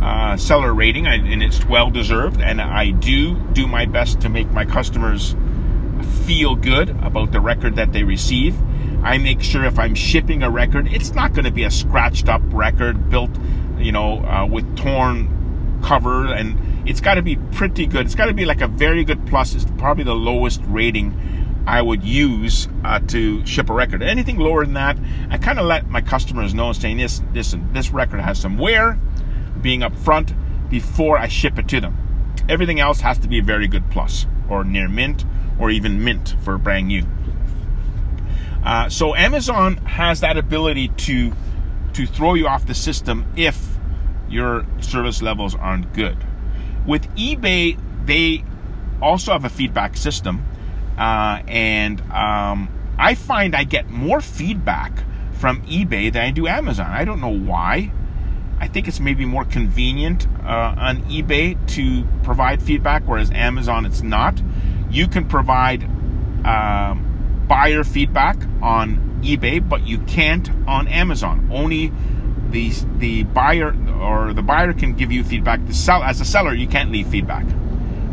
uh, 0.00 0.36
seller 0.36 0.72
rating, 0.72 1.08
and 1.08 1.42
it's 1.42 1.64
well 1.66 1.90
deserved. 1.90 2.40
And 2.40 2.60
I 2.60 2.90
do 2.90 3.36
do 3.54 3.66
my 3.66 3.86
best 3.86 4.20
to 4.20 4.28
make 4.28 4.50
my 4.52 4.64
customers 4.64 5.34
feel 6.24 6.54
good 6.54 6.90
about 6.90 7.32
the 7.32 7.40
record 7.40 7.74
that 7.76 7.92
they 7.92 8.04
receive. 8.04 8.54
I 9.04 9.18
make 9.18 9.42
sure 9.42 9.64
if 9.64 9.78
I'm 9.78 9.94
shipping 9.94 10.42
a 10.42 10.50
record, 10.50 10.88
it's 10.88 11.12
not 11.12 11.34
going 11.34 11.44
to 11.44 11.50
be 11.50 11.64
a 11.64 11.70
scratched 11.70 12.30
up 12.30 12.40
record 12.46 13.10
built, 13.10 13.30
you 13.76 13.92
know, 13.92 14.24
uh, 14.24 14.46
with 14.46 14.76
torn 14.78 15.80
cover, 15.84 16.32
and 16.32 16.88
it's 16.88 17.02
got 17.02 17.14
to 17.14 17.22
be 17.22 17.36
pretty 17.52 17.86
good. 17.86 18.06
It's 18.06 18.14
got 18.14 18.26
to 18.26 18.34
be 18.34 18.46
like 18.46 18.62
a 18.62 18.66
very 18.66 19.04
good 19.04 19.26
plus. 19.26 19.54
It's 19.54 19.66
probably 19.76 20.04
the 20.04 20.14
lowest 20.14 20.62
rating 20.64 21.62
I 21.66 21.82
would 21.82 22.02
use 22.02 22.66
uh, 22.82 23.00
to 23.08 23.44
ship 23.44 23.68
a 23.68 23.74
record. 23.74 24.02
Anything 24.02 24.38
lower 24.38 24.64
than 24.64 24.74
that, 24.74 24.98
I 25.28 25.36
kind 25.36 25.58
of 25.58 25.66
let 25.66 25.86
my 25.88 26.00
customers 26.00 26.54
know, 26.54 26.72
saying 26.72 26.96
this, 26.96 27.22
this, 27.32 27.54
this 27.72 27.90
record 27.90 28.20
has 28.20 28.38
some 28.38 28.56
wear, 28.56 28.98
being 29.60 29.80
upfront 29.80 30.34
before 30.70 31.18
I 31.18 31.28
ship 31.28 31.58
it 31.58 31.68
to 31.68 31.80
them. 31.80 32.32
Everything 32.48 32.80
else 32.80 33.00
has 33.00 33.18
to 33.18 33.28
be 33.28 33.38
a 33.38 33.42
very 33.42 33.68
good 33.68 33.90
plus, 33.90 34.26
or 34.48 34.64
near 34.64 34.88
mint, 34.88 35.26
or 35.58 35.70
even 35.70 36.02
mint 36.02 36.36
for 36.42 36.56
brand 36.56 36.88
new. 36.88 37.04
Uh, 38.64 38.88
so 38.88 39.14
Amazon 39.14 39.76
has 39.78 40.20
that 40.20 40.36
ability 40.36 40.88
to 40.88 41.32
to 41.92 42.06
throw 42.06 42.34
you 42.34 42.48
off 42.48 42.66
the 42.66 42.74
system 42.74 43.24
if 43.36 43.76
your 44.28 44.66
service 44.80 45.22
levels 45.22 45.54
aren't 45.54 45.92
good. 45.92 46.16
With 46.86 47.08
eBay, 47.14 47.78
they 48.04 48.44
also 49.00 49.32
have 49.32 49.44
a 49.44 49.48
feedback 49.48 49.96
system, 49.96 50.44
uh, 50.98 51.40
and 51.46 52.00
um, 52.10 52.68
I 52.98 53.14
find 53.14 53.54
I 53.54 53.64
get 53.64 53.90
more 53.90 54.20
feedback 54.20 54.92
from 55.34 55.62
eBay 55.62 56.12
than 56.12 56.22
I 56.22 56.30
do 56.30 56.46
Amazon. 56.46 56.86
I 56.86 57.04
don't 57.04 57.20
know 57.20 57.36
why. 57.36 57.92
I 58.58 58.68
think 58.68 58.88
it's 58.88 59.00
maybe 59.00 59.24
more 59.26 59.44
convenient 59.44 60.26
uh, 60.42 60.74
on 60.78 61.02
eBay 61.02 61.58
to 61.74 62.04
provide 62.22 62.62
feedback, 62.62 63.02
whereas 63.04 63.30
Amazon 63.30 63.84
it's 63.84 64.02
not. 64.02 64.40
You 64.90 65.06
can 65.06 65.26
provide 65.26 65.84
um, 66.46 67.13
buyer 67.48 67.84
feedback 67.84 68.36
on 68.62 69.20
eBay, 69.22 69.66
but 69.66 69.86
you 69.86 69.98
can't 70.00 70.50
on 70.66 70.88
Amazon. 70.88 71.48
Only 71.52 71.92
the 72.50 72.72
the 72.98 73.24
buyer 73.24 73.74
or 74.00 74.32
the 74.32 74.42
buyer 74.42 74.72
can 74.72 74.94
give 74.94 75.10
you 75.10 75.24
feedback. 75.24 75.66
The 75.66 75.74
sell 75.74 76.02
as 76.02 76.20
a 76.20 76.24
seller, 76.24 76.54
you 76.54 76.68
can't 76.68 76.90
leave 76.90 77.08
feedback, 77.08 77.44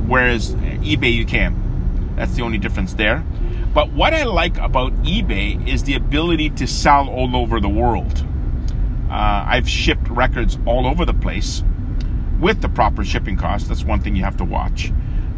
whereas 0.08 0.54
eBay 0.56 1.14
you 1.14 1.26
can. 1.26 2.14
That's 2.16 2.36
the 2.36 2.44
only 2.44 2.58
difference 2.58 2.94
there. 2.94 3.24
But 3.74 3.92
what 3.94 4.14
I 4.14 4.24
like 4.24 4.58
about 4.58 4.92
eBay 5.04 5.68
is 5.68 5.84
the 5.84 5.96
ability 5.96 6.50
to 6.52 6.68
sell 6.68 7.10
all 7.10 7.36
over 7.36 7.60
the 7.60 7.70
world. 7.70 8.26
Uh, 9.10 9.46
I've 9.48 9.68
shipped 9.68 10.08
records 10.10 10.58
all 10.66 10.86
over 10.86 11.06
the 11.06 11.14
place 11.14 11.64
with 12.40 12.62
the 12.62 12.70
proper 12.70 13.04
shipping 13.06 13.38
costs. 13.38 13.68
That's 13.70 13.84
one 13.84 14.02
thing 14.02 14.16
you 14.16 14.24
have 14.24 14.38
to 14.38 14.46
watch. 14.46 14.92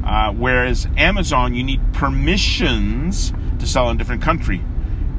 Uh, 0.03 0.31
whereas 0.33 0.87
Amazon, 0.97 1.53
you 1.53 1.63
need 1.63 1.81
permissions 1.93 3.33
to 3.63 3.69
sell 3.69 3.89
in 3.89 3.95
a 3.95 3.97
different 3.97 4.21
country. 4.21 4.61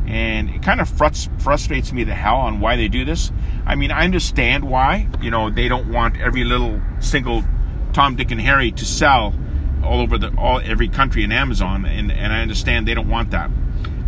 And 0.06 0.50
it 0.50 0.62
kind 0.62 0.80
of 0.80 0.90
frust- 0.90 1.40
frustrates 1.40 1.92
me 1.92 2.04
the 2.04 2.14
hell 2.14 2.36
on 2.36 2.60
why 2.60 2.76
they 2.76 2.88
do 2.88 3.04
this. 3.04 3.32
I 3.64 3.74
mean, 3.74 3.90
I 3.90 4.04
understand 4.04 4.64
why. 4.64 5.08
You 5.20 5.30
know, 5.30 5.50
they 5.50 5.66
don't 5.66 5.90
want 5.90 6.18
every 6.18 6.44
little 6.44 6.80
single 7.00 7.42
Tom, 7.94 8.16
Dick, 8.16 8.30
and 8.30 8.40
Harry 8.40 8.70
to 8.72 8.84
sell 8.84 9.34
all 9.82 10.00
over 10.00 10.18
the 10.18 10.34
all 10.36 10.60
every 10.64 10.88
country 10.88 11.24
in 11.24 11.32
Amazon, 11.32 11.84
and, 11.84 12.10
and 12.10 12.32
I 12.32 12.40
understand 12.40 12.88
they 12.88 12.94
don't 12.94 13.08
want 13.08 13.30
that. 13.30 13.48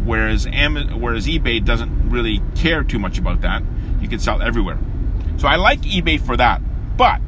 Whereas 0.05 0.47
Am- 0.47 1.01
whereas 1.01 1.27
eBay 1.27 1.65
doesn't 1.65 2.11
really 2.11 2.43
care 2.55 2.85
too 2.85 2.99
much 2.99 3.19
about 3.19 3.41
that. 3.41 3.63
You 4.01 4.09
can 4.09 4.19
sell 4.19 4.43
everywhere. 4.43 4.79
So 5.39 5.49
I 5.49 5.57
like 5.57 5.81
eBay 5.81 6.21
for 6.21 6.37
that. 6.37 6.61
But 6.97 7.21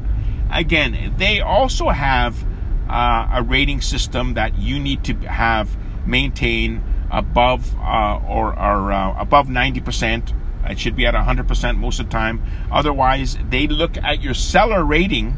again, 0.51 1.15
they 1.17 1.41
also 1.41 1.89
have 1.89 2.45
uh, 2.89 3.29
a 3.35 3.43
rating 3.43 3.81
system 3.81 4.35
that 4.35 4.59
you 4.59 4.79
need 4.79 5.05
to 5.05 5.15
have 5.15 5.77
maintain 6.07 6.83
above 7.11 7.75
uh, 7.77 8.21
or, 8.27 8.59
uh, 8.59 9.21
above 9.21 9.49
90%. 9.49 10.35
It 10.71 10.79
should 10.79 10.97
be 10.97 11.07
at 11.07 11.15
100% 11.15 11.79
most 11.79 12.01
of 12.01 12.07
the 12.07 12.13
time. 12.13 12.43
Otherwise, 12.71 13.39
they 13.49 13.67
look 13.67 13.97
at 13.97 14.23
your 14.23 14.35
seller 14.35 14.85
rating 14.85 15.35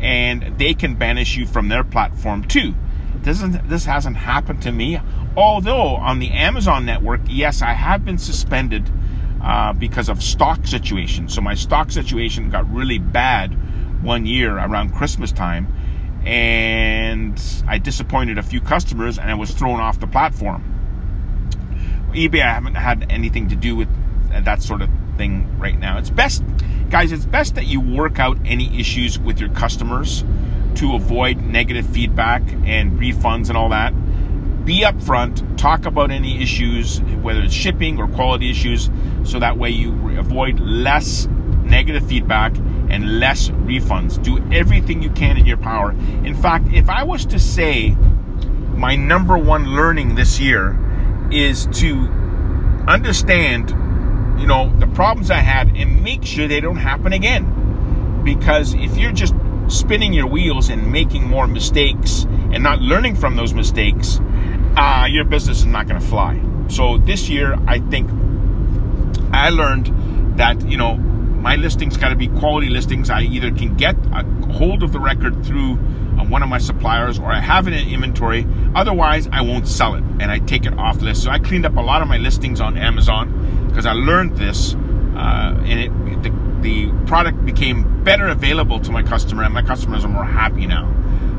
and 0.00 0.58
they 0.58 0.74
can 0.74 0.96
banish 0.96 1.36
you 1.36 1.46
from 1.46 1.68
their 1.68 1.84
platform 1.84 2.44
too. 2.44 2.74
This, 3.22 3.38
isn't, 3.38 3.68
this 3.68 3.84
hasn't 3.84 4.16
happened 4.16 4.62
to 4.62 4.72
me. 4.72 5.00
Although 5.36 5.96
on 5.96 6.18
the 6.18 6.30
Amazon 6.30 6.84
network, 6.84 7.20
yes, 7.26 7.62
I 7.62 7.72
have 7.72 8.04
been 8.04 8.18
suspended 8.18 8.90
uh, 9.42 9.72
because 9.72 10.08
of 10.08 10.22
stock 10.22 10.66
situation. 10.66 11.28
So 11.28 11.40
my 11.40 11.54
stock 11.54 11.90
situation 11.90 12.50
got 12.50 12.70
really 12.72 12.98
bad 12.98 13.56
one 14.02 14.26
year 14.26 14.56
around 14.56 14.94
Christmas 14.94 15.32
time, 15.32 15.66
and 16.24 17.40
I 17.66 17.78
disappointed 17.78 18.38
a 18.38 18.42
few 18.42 18.60
customers, 18.60 19.18
and 19.18 19.30
I 19.30 19.34
was 19.34 19.52
thrown 19.52 19.80
off 19.80 20.00
the 20.00 20.06
platform. 20.06 20.81
eBay, 22.12 22.42
I 22.42 22.52
haven't 22.52 22.74
had 22.74 23.06
anything 23.10 23.48
to 23.48 23.56
do 23.56 23.76
with 23.76 23.88
uh, 24.32 24.40
that 24.42 24.62
sort 24.62 24.82
of 24.82 24.90
thing 25.16 25.58
right 25.58 25.78
now. 25.78 25.98
It's 25.98 26.10
best, 26.10 26.42
guys. 26.90 27.12
It's 27.12 27.26
best 27.26 27.54
that 27.56 27.66
you 27.66 27.80
work 27.80 28.18
out 28.18 28.38
any 28.44 28.78
issues 28.78 29.18
with 29.18 29.40
your 29.40 29.50
customers 29.50 30.24
to 30.76 30.94
avoid 30.94 31.38
negative 31.38 31.86
feedback 31.86 32.42
and 32.64 32.98
refunds 32.98 33.48
and 33.48 33.56
all 33.56 33.68
that 33.70 33.92
be 34.64 34.82
upfront, 34.82 35.56
talk 35.58 35.86
about 35.86 36.10
any 36.10 36.40
issues, 36.40 37.00
whether 37.20 37.40
it's 37.40 37.54
shipping 37.54 37.98
or 37.98 38.06
quality 38.08 38.50
issues, 38.50 38.90
so 39.24 39.38
that 39.38 39.58
way 39.58 39.70
you 39.70 40.18
avoid 40.18 40.60
less 40.60 41.26
negative 41.64 42.06
feedback 42.06 42.56
and 42.56 43.18
less 43.18 43.48
refunds. 43.48 44.22
Do 44.22 44.38
everything 44.52 45.02
you 45.02 45.10
can 45.10 45.36
in 45.36 45.46
your 45.46 45.56
power. 45.56 45.92
In 46.24 46.34
fact, 46.34 46.68
if 46.72 46.88
I 46.88 47.02
was 47.02 47.24
to 47.26 47.38
say 47.38 47.96
my 48.76 48.94
number 48.94 49.36
one 49.36 49.66
learning 49.74 50.14
this 50.14 50.38
year 50.38 50.78
is 51.32 51.66
to 51.80 51.94
understand, 52.86 53.70
you 54.40 54.46
know, 54.46 54.72
the 54.78 54.86
problems 54.88 55.30
I 55.30 55.38
had 55.38 55.68
and 55.76 56.02
make 56.02 56.24
sure 56.24 56.48
they 56.48 56.60
don't 56.60 56.76
happen 56.76 57.12
again. 57.12 58.22
Because 58.24 58.74
if 58.74 58.96
you're 58.96 59.12
just 59.12 59.34
spinning 59.68 60.12
your 60.12 60.26
wheels 60.26 60.68
and 60.68 60.92
making 60.92 61.26
more 61.26 61.46
mistakes 61.46 62.24
and 62.52 62.62
not 62.62 62.80
learning 62.80 63.16
from 63.16 63.36
those 63.36 63.54
mistakes, 63.54 64.20
uh, 64.76 65.06
your 65.08 65.24
business 65.24 65.58
is 65.58 65.66
not 65.66 65.88
going 65.88 66.00
to 66.00 66.06
fly. 66.06 66.40
So 66.68 66.98
this 66.98 67.28
year, 67.28 67.56
I 67.66 67.80
think 67.80 68.10
I 69.32 69.50
learned 69.50 70.38
that 70.38 70.60
you 70.68 70.76
know 70.76 70.96
my 70.96 71.56
listings 71.56 71.96
got 71.96 72.10
to 72.10 72.16
be 72.16 72.28
quality 72.28 72.68
listings. 72.68 73.10
I 73.10 73.22
either 73.22 73.50
can 73.50 73.74
get 73.76 73.96
a 74.12 74.24
hold 74.52 74.82
of 74.82 74.92
the 74.92 75.00
record 75.00 75.44
through 75.44 75.72
uh, 75.72 76.24
one 76.24 76.42
of 76.42 76.48
my 76.48 76.58
suppliers 76.58 77.18
or 77.18 77.26
I 77.26 77.40
have 77.40 77.66
it 77.66 77.74
in 77.74 77.88
inventory. 77.88 78.46
Otherwise, 78.74 79.28
I 79.30 79.42
won't 79.42 79.68
sell 79.68 79.94
it 79.94 80.02
and 80.20 80.30
I 80.30 80.38
take 80.38 80.64
it 80.64 80.76
off 80.78 81.02
list. 81.02 81.24
So 81.24 81.30
I 81.30 81.38
cleaned 81.38 81.66
up 81.66 81.76
a 81.76 81.80
lot 81.80 82.02
of 82.02 82.08
my 82.08 82.16
listings 82.16 82.60
on 82.60 82.78
Amazon 82.78 83.66
because 83.68 83.86
I 83.86 83.92
learned 83.92 84.36
this, 84.36 84.74
uh, 84.74 85.54
and 85.64 85.80
it 85.80 86.22
the, 86.22 86.30
the 86.60 87.06
product 87.06 87.44
became 87.44 88.04
better 88.04 88.28
available 88.28 88.80
to 88.80 88.92
my 88.92 89.02
customer, 89.02 89.42
and 89.42 89.52
my 89.52 89.62
customers 89.62 90.04
are 90.04 90.08
more 90.08 90.24
happy 90.24 90.66
now. 90.66 90.88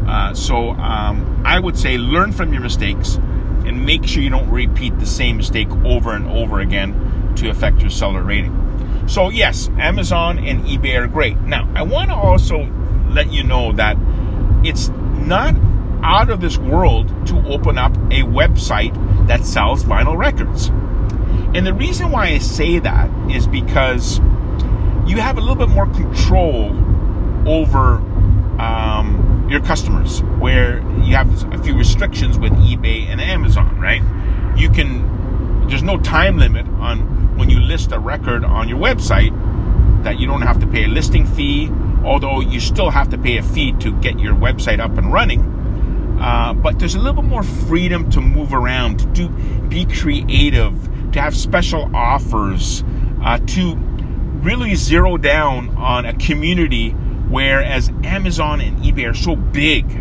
Uh, 0.07 0.33
so 0.33 0.71
um, 0.71 1.43
I 1.45 1.59
would 1.59 1.77
say 1.77 1.97
learn 1.97 2.31
from 2.31 2.51
your 2.51 2.61
mistakes 2.61 3.15
and 3.65 3.85
make 3.85 4.05
sure 4.05 4.21
you 4.21 4.29
don't 4.29 4.49
repeat 4.49 4.99
the 4.99 5.05
same 5.05 5.37
mistake 5.37 5.69
over 5.85 6.13
and 6.13 6.27
over 6.27 6.59
again 6.59 7.33
to 7.37 7.49
affect 7.49 7.79
your 7.79 7.89
seller 7.89 8.21
rating. 8.21 8.59
So 9.07 9.29
yes, 9.29 9.69
Amazon 9.79 10.39
and 10.39 10.65
eBay 10.65 11.01
are 11.01 11.07
great. 11.07 11.39
Now 11.41 11.71
I 11.75 11.83
want 11.83 12.09
to 12.09 12.15
also 12.15 12.69
let 13.09 13.31
you 13.31 13.43
know 13.43 13.71
that 13.73 13.97
it's 14.63 14.89
not 14.89 15.55
out 16.03 16.29
of 16.29 16.41
this 16.41 16.57
world 16.57 17.07
to 17.27 17.37
open 17.47 17.77
up 17.77 17.93
a 18.11 18.21
website 18.21 18.93
that 19.27 19.45
sells 19.45 19.83
vinyl 19.83 20.17
records. 20.17 20.67
And 21.55 21.65
the 21.65 21.73
reason 21.73 22.11
why 22.11 22.27
I 22.27 22.39
say 22.39 22.79
that 22.79 23.09
is 23.31 23.47
because 23.47 24.19
you 25.07 25.17
have 25.17 25.37
a 25.37 25.41
little 25.41 25.55
bit 25.55 25.69
more 25.69 25.85
control 25.87 26.71
over 27.47 27.95
um, 28.59 29.47
your 29.49 29.61
customers, 29.61 30.21
where 30.39 30.79
you 31.03 31.15
have 31.15 31.53
a 31.53 31.61
few 31.63 31.75
restrictions 31.77 32.39
with 32.39 32.51
eBay 32.53 33.07
and 33.07 33.21
Amazon, 33.21 33.79
right? 33.79 34.01
You 34.57 34.69
can, 34.69 35.67
there's 35.67 35.83
no 35.83 35.97
time 35.99 36.37
limit 36.37 36.65
on 36.67 37.37
when 37.37 37.49
you 37.49 37.59
list 37.59 37.91
a 37.91 37.99
record 37.99 38.43
on 38.43 38.67
your 38.69 38.77
website 38.77 39.33
that 40.03 40.19
you 40.19 40.27
don't 40.27 40.41
have 40.41 40.59
to 40.59 40.67
pay 40.67 40.85
a 40.85 40.87
listing 40.87 41.25
fee, 41.25 41.69
although 42.03 42.41
you 42.41 42.59
still 42.59 42.89
have 42.89 43.09
to 43.09 43.17
pay 43.17 43.37
a 43.37 43.43
fee 43.43 43.73
to 43.79 43.91
get 43.99 44.19
your 44.19 44.35
website 44.35 44.79
up 44.79 44.97
and 44.97 45.11
running. 45.11 45.41
Uh, 46.23 46.53
but 46.53 46.79
there's 46.79 46.95
a 46.95 46.99
little 46.99 47.21
bit 47.21 47.29
more 47.29 47.43
freedom 47.43 48.09
to 48.09 48.21
move 48.21 48.53
around, 48.53 48.99
to 48.99 49.05
do, 49.07 49.29
be 49.67 49.85
creative, 49.85 50.73
to 51.11 51.21
have 51.21 51.35
special 51.35 51.93
offers, 51.93 52.83
uh, 53.23 53.37
to 53.39 53.75
really 54.41 54.73
zero 54.73 55.17
down 55.17 55.69
on 55.77 56.05
a 56.05 56.13
community 56.13 56.95
Whereas 57.33 57.89
Amazon 58.03 58.61
and 58.61 58.77
eBay 58.83 59.09
are 59.09 59.15
so 59.15 59.35
big. 59.35 59.91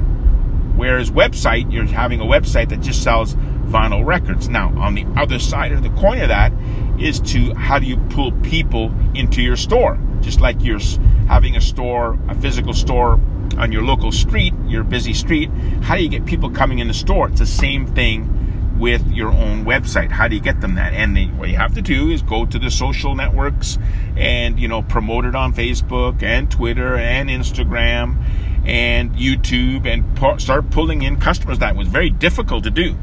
Whereas 0.76 1.10
website, 1.10 1.72
you're 1.72 1.86
having 1.86 2.20
a 2.20 2.24
website 2.24 2.68
that 2.68 2.80
just 2.80 3.02
sells 3.02 3.36
vinyl 3.66 4.04
records. 4.04 4.50
Now, 4.50 4.70
on 4.76 4.94
the 4.94 5.06
other 5.16 5.38
side 5.38 5.72
of 5.72 5.82
the 5.82 5.88
coin 5.90 6.20
of 6.20 6.28
that 6.28 6.52
is 7.00 7.20
to 7.32 7.54
how 7.54 7.78
do 7.78 7.86
you 7.86 7.96
pull 8.10 8.32
people 8.42 8.92
into 9.14 9.40
your 9.40 9.56
store? 9.56 9.98
Just 10.20 10.42
like 10.42 10.62
you're 10.62 10.80
having 11.26 11.56
a 11.56 11.60
store, 11.62 12.18
a 12.28 12.34
physical 12.34 12.74
store 12.74 13.18
on 13.54 13.72
your 13.72 13.82
local 13.82 14.12
street, 14.12 14.54
your 14.66 14.84
busy 14.84 15.14
street. 15.14 15.50
How 15.82 15.96
do 15.96 16.02
you 16.02 16.08
get 16.08 16.24
people 16.26 16.50
coming 16.50 16.78
in 16.78 16.88
the 16.88 16.94
store? 16.94 17.28
It's 17.28 17.40
the 17.40 17.46
same 17.46 17.86
thing 17.86 18.78
with 18.78 19.06
your 19.08 19.28
own 19.28 19.64
website. 19.64 20.10
How 20.10 20.28
do 20.28 20.34
you 20.34 20.40
get 20.40 20.60
them 20.60 20.74
that? 20.74 20.92
And 20.92 21.38
what 21.38 21.48
you 21.48 21.56
have 21.56 21.74
to 21.74 21.82
do 21.82 22.10
is 22.10 22.22
go 22.22 22.44
to 22.46 22.58
the 22.58 22.70
social 22.70 23.14
networks 23.14 23.78
and 24.16 24.58
you 24.58 24.68
know 24.68 24.82
promote 24.82 25.24
it 25.24 25.34
on 25.34 25.54
Facebook 25.54 26.22
and 26.22 26.50
Twitter 26.50 26.96
and 26.96 27.28
Instagram 27.28 28.16
and 28.64 29.14
YouTube 29.14 29.86
and 29.86 30.40
start 30.40 30.70
pulling 30.70 31.02
in 31.02 31.16
customers. 31.18 31.58
That 31.58 31.76
was 31.76 31.88
very 31.88 32.10
difficult 32.10 32.64
to 32.64 32.70
do. 32.70 32.96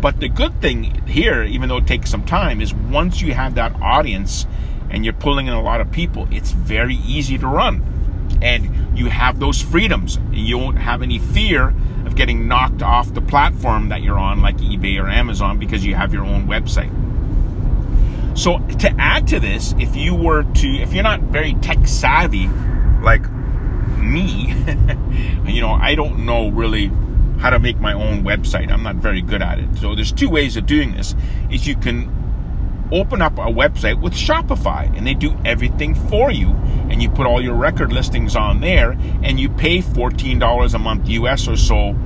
But 0.00 0.20
the 0.20 0.28
good 0.28 0.60
thing 0.60 1.06
here, 1.06 1.44
even 1.44 1.68
though 1.68 1.76
it 1.76 1.86
takes 1.86 2.10
some 2.10 2.24
time, 2.24 2.60
is 2.60 2.74
once 2.74 3.20
you 3.20 3.34
have 3.34 3.54
that 3.54 3.74
audience 3.80 4.46
and 4.90 5.04
you're 5.04 5.14
pulling 5.14 5.46
in 5.46 5.54
a 5.54 5.62
lot 5.62 5.80
of 5.80 5.90
people, 5.92 6.26
it's 6.30 6.50
very 6.50 6.96
easy 6.96 7.38
to 7.38 7.46
run. 7.46 7.82
And 8.42 8.98
you 8.98 9.06
have 9.06 9.40
those 9.40 9.62
freedoms. 9.62 10.18
You 10.32 10.58
won't 10.58 10.78
have 10.78 11.02
any 11.02 11.18
fear 11.18 11.74
of 12.04 12.16
getting 12.16 12.48
knocked 12.48 12.82
off 12.82 13.14
the 13.14 13.22
platform 13.22 13.88
that 13.88 14.02
you're 14.02 14.18
on, 14.18 14.42
like 14.42 14.56
eBay 14.58 15.02
or 15.02 15.08
Amazon, 15.08 15.58
because 15.58 15.84
you 15.84 15.94
have 15.94 16.12
your 16.12 16.24
own 16.24 16.46
website. 16.46 16.90
So 18.36 18.58
to 18.78 18.94
add 18.98 19.28
to 19.28 19.40
this, 19.40 19.74
if 19.78 19.94
you 19.94 20.14
were 20.14 20.42
to, 20.42 20.68
if 20.68 20.92
you're 20.92 21.02
not 21.02 21.20
very 21.20 21.54
tech 21.54 21.86
savvy, 21.86 22.48
like 23.02 23.22
me, 23.98 24.54
you 25.46 25.60
know, 25.60 25.72
I 25.72 25.94
don't 25.94 26.24
know 26.24 26.48
really 26.50 26.90
how 27.38 27.50
to 27.50 27.58
make 27.58 27.78
my 27.80 27.92
own 27.92 28.22
website. 28.22 28.70
I'm 28.70 28.82
not 28.82 28.96
very 28.96 29.20
good 29.20 29.42
at 29.42 29.58
it. 29.58 29.76
So 29.76 29.94
there's 29.94 30.12
two 30.12 30.30
ways 30.30 30.56
of 30.56 30.66
doing 30.66 30.92
this. 30.92 31.14
Is 31.50 31.66
you 31.66 31.76
can 31.76 32.21
open 32.90 33.22
up 33.22 33.38
a 33.38 33.42
website 33.42 34.00
with 34.00 34.12
Shopify 34.12 34.94
and 34.96 35.06
they 35.06 35.14
do 35.14 35.36
everything 35.44 35.94
for 35.94 36.30
you 36.30 36.48
and 36.90 37.02
you 37.02 37.08
put 37.08 37.26
all 37.26 37.42
your 37.42 37.54
record 37.54 37.92
listings 37.92 38.36
on 38.36 38.60
there 38.60 38.92
and 39.22 39.38
you 39.38 39.48
pay 39.48 39.78
$14 39.78 40.74
a 40.74 40.78
month 40.78 41.08
US 41.08 41.48
or 41.48 41.56
so 41.56 41.96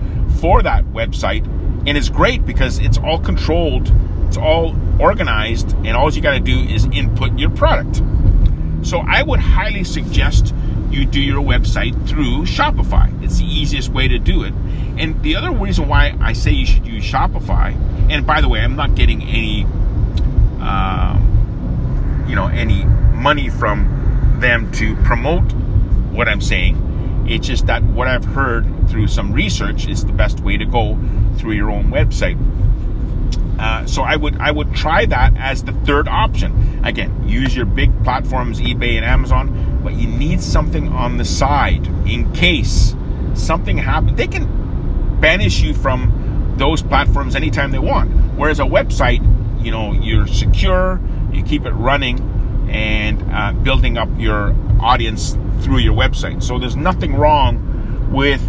for 0.40 0.62
that 0.62 0.84
website 0.86 1.44
and 1.86 1.96
it's 1.96 2.08
great 2.08 2.44
because 2.44 2.78
it's 2.80 2.98
all 2.98 3.18
controlled, 3.18 3.92
it's 4.26 4.36
all 4.36 4.76
organized 5.00 5.72
and 5.84 5.90
all 5.90 6.12
you 6.12 6.20
got 6.20 6.32
to 6.32 6.40
do 6.40 6.58
is 6.58 6.84
input 6.86 7.38
your 7.38 7.50
product. 7.50 8.02
So 8.82 8.98
I 8.98 9.22
would 9.22 9.40
highly 9.40 9.84
suggest 9.84 10.54
you 10.90 11.06
do 11.06 11.20
your 11.20 11.42
website 11.42 12.08
through 12.08 12.42
Shopify. 12.44 13.10
It's 13.22 13.38
the 13.38 13.44
easiest 13.44 13.90
way 13.90 14.08
to 14.08 14.18
do 14.18 14.42
it. 14.44 14.52
And 14.98 15.20
the 15.22 15.36
other 15.36 15.52
reason 15.52 15.88
why 15.88 16.16
I 16.20 16.32
say 16.32 16.52
you 16.52 16.66
should 16.66 16.86
use 16.86 17.04
Shopify, 17.04 17.74
and 18.10 18.26
by 18.26 18.40
the 18.40 18.48
way, 18.48 18.60
I'm 18.60 18.76
not 18.76 18.94
getting 18.94 19.22
any 19.22 19.66
um, 20.60 22.24
you 22.28 22.34
know, 22.34 22.48
any 22.48 22.84
money 22.84 23.48
from 23.48 24.36
them 24.40 24.70
to 24.72 24.94
promote 24.96 25.52
what 26.12 26.28
I'm 26.28 26.40
saying. 26.40 27.24
It's 27.28 27.46
just 27.46 27.66
that 27.66 27.82
what 27.82 28.06
I've 28.06 28.24
heard 28.24 28.64
through 28.88 29.08
some 29.08 29.32
research 29.32 29.88
is 29.88 30.04
the 30.04 30.12
best 30.12 30.40
way 30.40 30.56
to 30.56 30.64
go 30.64 30.98
through 31.36 31.52
your 31.52 31.70
own 31.70 31.90
website. 31.90 32.38
Uh, 33.58 33.86
so 33.86 34.02
I 34.02 34.16
would 34.16 34.38
I 34.38 34.50
would 34.50 34.74
try 34.74 35.06
that 35.06 35.34
as 35.36 35.64
the 35.64 35.72
third 35.72 36.08
option. 36.08 36.84
Again, 36.84 37.26
use 37.26 37.56
your 37.56 37.64
big 37.64 37.90
platforms, 38.04 38.60
eBay 38.60 38.96
and 38.96 39.04
Amazon, 39.04 39.80
but 39.82 39.94
you 39.94 40.08
need 40.08 40.42
something 40.42 40.88
on 40.88 41.16
the 41.16 41.24
side 41.24 41.86
in 42.06 42.32
case 42.32 42.94
something 43.34 43.78
happens. 43.78 44.16
They 44.16 44.26
can 44.26 45.20
banish 45.20 45.60
you 45.60 45.74
from 45.74 46.54
those 46.58 46.82
platforms 46.82 47.34
anytime 47.34 47.70
they 47.70 47.78
want. 47.78 48.10
Whereas 48.36 48.60
a 48.60 48.64
website, 48.64 49.20
you 49.66 49.72
know 49.72 49.92
you're 49.92 50.28
secure 50.28 51.00
you 51.32 51.42
keep 51.42 51.66
it 51.66 51.72
running 51.72 52.20
and 52.70 53.22
uh, 53.32 53.52
building 53.52 53.98
up 53.98 54.08
your 54.16 54.54
audience 54.80 55.36
through 55.62 55.78
your 55.78 55.92
website 55.92 56.40
so 56.40 56.56
there's 56.58 56.76
nothing 56.76 57.14
wrong 57.16 57.60
with 58.12 58.40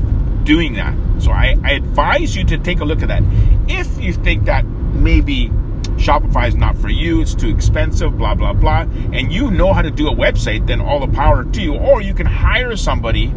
doing 0.45 0.73
that 0.73 0.95
so 1.19 1.31
I, 1.31 1.55
I 1.63 1.71
advise 1.71 2.35
you 2.35 2.43
to 2.45 2.57
take 2.59 2.79
a 2.79 2.85
look 2.85 3.01
at 3.01 3.07
that 3.07 3.23
if 3.67 3.99
you 3.99 4.13
think 4.13 4.45
that 4.45 4.63
maybe 4.65 5.49
Shopify 5.97 6.47
is 6.47 6.53
not 6.53 6.77
for 6.77 6.89
you, 6.89 7.21
it's 7.21 7.33
too 7.33 7.49
expensive, 7.49 8.19
blah, 8.19 8.35
blah, 8.35 8.53
blah, 8.53 8.81
and 9.13 9.31
you 9.33 9.49
know 9.49 9.73
how 9.73 9.81
to 9.81 9.89
do 9.89 10.07
a 10.07 10.15
website, 10.15 10.67
then 10.67 10.79
all 10.79 10.99
the 10.99 11.11
power 11.11 11.43
to 11.43 11.61
you. 11.61 11.73
Or 11.73 12.01
you 12.01 12.13
can 12.13 12.27
hire 12.27 12.75
somebody 12.75 13.33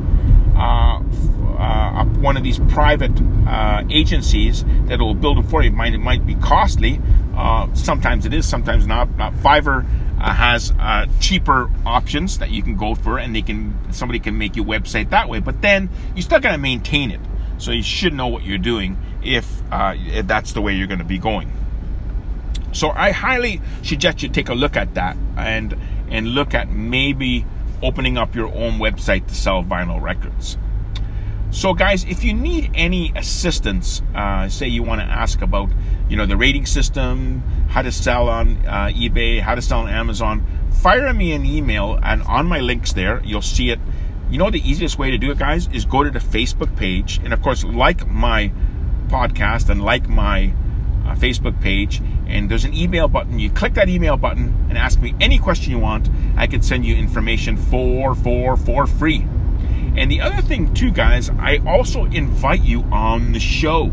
uh, 0.55 1.03
uh, 1.59 2.05
one 2.21 2.37
of 2.37 2.43
these 2.43 2.59
private 2.59 3.13
uh, 3.47 3.83
agencies 3.91 4.65
that 4.87 4.99
will 4.99 5.15
build 5.15 5.39
it 5.39 5.43
for 5.43 5.63
you. 5.63 5.69
It 5.69 5.75
might, 5.75 5.95
it 5.95 5.99
might 5.99 6.27
be 6.27 6.35
costly. 6.37 7.01
Uh, 7.41 7.73
sometimes 7.73 8.27
it 8.27 8.35
is, 8.35 8.47
sometimes 8.47 8.87
not. 8.87 9.09
Uh, 9.19 9.31
Fiverr 9.31 9.87
uh, 10.21 10.35
has 10.35 10.73
uh, 10.79 11.07
cheaper 11.21 11.71
options 11.87 12.37
that 12.39 12.51
you 12.51 12.63
can 12.63 12.77
go 12.77 12.95
for, 12.95 13.19
and 13.19 13.35
they 13.35 13.41
can 13.41 13.75
somebody 13.93 14.21
can 14.21 14.37
make 14.37 14.57
your 14.57 14.67
website 14.67 15.09
that 15.09 15.27
way. 15.27 15.41
But 15.41 15.63
then 15.63 15.89
you're 16.15 16.23
still 16.23 16.39
got 16.41 16.53
to 16.53 16.59
maintain 16.59 17.11
it, 17.11 17.21
so 17.57 17.71
you 17.71 17.83
should 17.83 18.13
know 18.13 18.27
what 18.27 18.45
you're 18.45 18.59
doing 18.59 18.99
if, 19.23 19.63
if 19.73 20.27
that's 20.27 20.53
the 20.53 20.61
way 20.61 20.75
you're 20.75 20.87
going 20.87 20.99
to 20.99 21.05
be 21.05 21.17
going. 21.17 21.51
So 22.73 22.91
I 22.91 23.11
highly 23.11 23.63
suggest 23.83 24.23
you 24.23 24.29
take 24.29 24.51
a 24.51 24.55
look 24.55 24.77
at 24.77 24.93
that 24.95 25.17
and 25.39 25.75
and 26.11 26.29
look 26.29 26.53
at 26.53 26.69
maybe 26.69 27.47
opening 27.83 28.19
up 28.19 28.35
your 28.35 28.49
own 28.49 28.73
website 28.73 29.27
to 29.29 29.35
sell 29.35 29.65
vinyl 29.65 30.03
records. 30.03 30.59
So, 31.53 31.75
guys, 31.75 32.05
if 32.05 32.23
you 32.23 32.33
need 32.33 32.71
any 32.75 33.13
assistance, 33.17 34.03
uh, 34.15 34.49
say 34.49 34.69
you 34.69 34.85
want 34.85 35.01
to 35.01 35.07
ask 35.07 35.43
about, 35.43 35.69
you 36.09 36.17
know, 36.17 36.25
the 36.25 36.37
rating 36.37 36.65
system, 36.65 37.43
how 37.69 37.83
to 37.83 37.91
sell 37.91 38.29
on 38.29 38.65
uh, 38.67 38.93
eBay, 38.95 39.41
how 39.41 39.57
to 39.57 39.63
sell 39.63 39.81
on 39.81 39.89
Amazon, 39.89 40.47
fire 40.71 41.13
me 41.13 41.33
an 41.33 41.45
email, 41.45 41.99
and 42.05 42.23
on 42.23 42.47
my 42.47 42.61
links 42.61 42.93
there, 42.93 43.21
you'll 43.25 43.43
see 43.43 43.71
it. 43.71 43.81
You 44.31 44.39
know, 44.39 44.51
the 44.51 44.61
easiest 44.61 44.97
way 44.97 45.11
to 45.11 45.19
do 45.19 45.33
it, 45.33 45.39
guys, 45.39 45.67
is 45.73 45.85
go 45.85 46.05
to 46.05 46.11
the 46.11 46.21
Facebook 46.21 46.77
page, 46.77 47.21
and 47.25 47.33
of 47.33 47.43
course, 47.43 47.65
like 47.65 48.07
my 48.07 48.53
podcast 49.09 49.71
and 49.71 49.83
like 49.83 50.09
my 50.09 50.53
uh, 51.05 51.17
Facebook 51.17 51.61
page, 51.61 52.01
and 52.29 52.49
there's 52.49 52.65
an 52.65 52.75
email 52.75 53.09
button. 53.09 53.41
You 53.41 53.51
click 53.51 53.75
that 53.75 53.89
email 53.89 54.17
button 54.17 54.55
and 54.69 54.79
ask 54.79 55.01
me 55.01 55.17
any 55.21 55.41
question 55.41 55.73
you 55.73 55.81
want. 55.81 56.09
I 56.37 56.47
can 56.47 56.63
send 56.63 56.87
you 56.87 56.95
information 56.95 57.57
for 57.57 58.15
for 58.15 58.57
for 58.57 58.87
free. 58.87 59.27
And 59.97 60.11
the 60.11 60.21
other 60.21 60.41
thing, 60.41 60.73
too, 60.73 60.91
guys, 60.91 61.31
I 61.31 61.59
also 61.67 62.05
invite 62.05 62.63
you 62.63 62.83
on 62.85 63.33
the 63.33 63.41
show. 63.41 63.93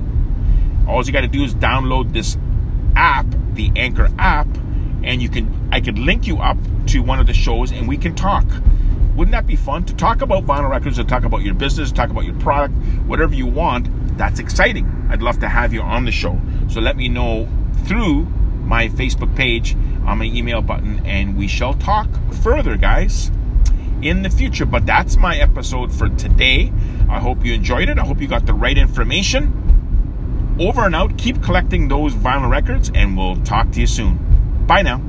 All 0.88 1.04
you 1.04 1.12
got 1.12 1.22
to 1.22 1.28
do 1.28 1.44
is 1.44 1.56
download 1.56 2.14
this 2.14 2.38
app, 2.96 3.26
the 3.54 3.72
Anchor 3.76 4.10
app, 4.18 4.48
and 5.04 5.22
you 5.22 5.30
can 5.30 5.70
I 5.72 5.82
could 5.82 6.00
link 6.00 6.28
you 6.28 6.38
up 6.38 6.58
to 6.88 7.00
one 7.00 7.20
of 7.20 7.28
the 7.28 7.34
shows 7.34 7.72
and 7.72 7.88
we 7.88 7.98
can 7.98 8.16
talk. 8.16 8.46
Wouldn't 9.16 9.34
that 9.34 9.48
be 9.48 9.56
fun 9.56 9.84
to 9.86 9.96
talk 9.96 10.22
about 10.22 10.46
vinyl 10.46 10.70
records, 10.70 10.98
to 10.98 11.04
talk 11.04 11.24
about 11.24 11.42
your 11.42 11.56
business, 11.56 11.92
talk 11.92 12.10
about 12.10 12.24
your 12.24 12.36
product, 12.36 12.76
whatever 13.06 13.34
you 13.34 13.48
want? 13.48 14.18
That's 14.18 14.40
exciting. 14.40 15.08
I'd 15.10 15.22
love 15.22 15.40
to 15.40 15.50
have 15.50 15.74
you 15.74 15.82
on 15.82 16.06
the 16.06 16.12
show. 16.12 16.40
So 16.70 16.80
let 16.80 16.96
me 16.96 17.10
know 17.10 17.48
through 17.86 18.26
my 18.66 18.90
Facebook 18.90 19.36
page 19.36 19.76
on 20.06 20.20
my 20.20 20.26
email 20.26 20.62
button, 20.62 21.06
and 21.06 21.36
we 21.36 21.48
shall 21.48 21.74
talk 21.74 22.08
further, 22.42 22.78
guys 22.78 23.32
in 24.02 24.24
the 24.24 24.30
future. 24.30 24.66
But 24.66 24.86
that's 24.86 25.18
my 25.18 25.38
episode 25.38 25.94
for 25.94 26.10
today. 26.10 26.72
I 27.10 27.20
hope 27.20 27.46
you 27.46 27.54
enjoyed 27.54 27.90
it. 27.90 27.98
I 27.98 28.06
hope 28.06 28.22
you 28.22 28.28
got 28.28 28.46
the 28.46 28.54
right 28.54 28.78
information. 28.78 30.56
Over 30.60 30.86
and 30.86 30.96
out. 30.96 31.18
Keep 31.18 31.44
collecting 31.44 31.88
those 31.88 32.14
vinyl 32.14 32.50
records, 32.50 32.92
and 32.94 33.18
we'll 33.18 33.38
talk 33.44 33.72
to 33.72 33.80
you 33.80 33.88
soon. 33.88 34.66
Bye 34.68 34.82
now. 34.82 35.02